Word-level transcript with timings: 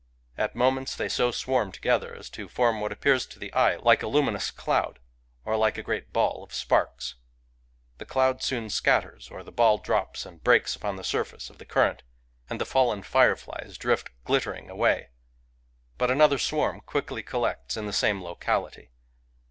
At 0.35 0.55
mo 0.55 0.71
ments 0.71 0.95
they 0.95 1.07
so 1.07 1.29
swarm 1.29 1.71
together 1.71 2.15
as 2.15 2.27
to 2.31 2.49
form 2.49 2.81
what 2.81 2.91
appears 2.91 3.27
to 3.27 3.37
the 3.37 3.53
eye 3.53 3.75
like 3.75 4.01
a 4.01 4.07
luminous 4.07 4.49
cloud, 4.49 4.97
or 5.45 5.55
like 5.55 5.77
a 5.77 5.83
great 5.83 6.11
ball 6.11 6.41
of 6.43 6.55
sparks. 6.55 7.13
The 7.99 8.05
cloud 8.07 8.41
soon 8.41 8.71
scatters, 8.71 9.29
or 9.29 9.43
the 9.43 9.51
ball 9.51 9.77
drops 9.77 10.25
and 10.25 10.43
breaks 10.43 10.75
upon 10.75 10.95
the 10.95 11.03
surface 11.03 11.51
of 11.51 11.59
the 11.59 11.65
current, 11.65 12.01
and 12.49 12.59
the 12.59 12.65
fallen 12.65 13.03
fireflies 13.03 13.77
drift 13.77 14.09
glittering 14.23 14.71
away; 14.71 15.09
but 15.99 16.09
another 16.09 16.39
swarm 16.39 16.81
quickly 16.81 17.21
collects 17.21 17.77
in 17.77 17.85
the 17.85 17.93
same 17.93 18.23
locality. 18.23 18.89